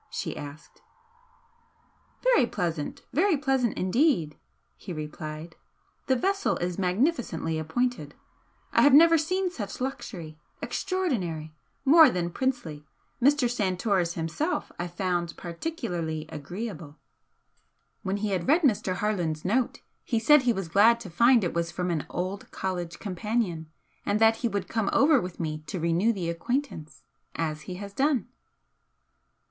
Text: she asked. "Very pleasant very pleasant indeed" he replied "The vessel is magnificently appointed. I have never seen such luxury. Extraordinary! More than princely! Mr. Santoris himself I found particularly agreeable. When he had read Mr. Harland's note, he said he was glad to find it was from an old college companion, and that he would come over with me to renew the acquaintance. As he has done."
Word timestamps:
she 0.09 0.35
asked. 0.35 0.81
"Very 2.23 2.47
pleasant 2.47 3.01
very 3.13 3.37
pleasant 3.37 3.77
indeed" 3.77 4.35
he 4.75 4.91
replied 4.91 5.55
"The 6.07 6.15
vessel 6.15 6.57
is 6.57 6.79
magnificently 6.79 7.59
appointed. 7.59 8.15
I 8.73 8.81
have 8.81 8.95
never 8.95 9.19
seen 9.19 9.51
such 9.51 9.79
luxury. 9.79 10.39
Extraordinary! 10.59 11.53
More 11.85 12.09
than 12.09 12.31
princely! 12.31 12.87
Mr. 13.21 13.47
Santoris 13.47 14.13
himself 14.13 14.71
I 14.79 14.87
found 14.87 15.37
particularly 15.37 16.25
agreeable. 16.29 16.97
When 18.01 18.17
he 18.17 18.29
had 18.31 18.47
read 18.47 18.63
Mr. 18.63 18.95
Harland's 18.95 19.45
note, 19.45 19.81
he 20.03 20.17
said 20.17 20.41
he 20.41 20.51
was 20.51 20.67
glad 20.67 20.99
to 21.01 21.11
find 21.11 21.43
it 21.43 21.53
was 21.53 21.69
from 21.69 21.91
an 21.91 22.07
old 22.09 22.49
college 22.49 22.97
companion, 22.97 23.69
and 24.03 24.19
that 24.19 24.37
he 24.37 24.47
would 24.47 24.67
come 24.67 24.89
over 24.91 25.21
with 25.21 25.39
me 25.39 25.59
to 25.67 25.79
renew 25.79 26.11
the 26.11 26.27
acquaintance. 26.27 27.03
As 27.35 27.61
he 27.69 27.75
has 27.75 27.93
done." 27.93 28.27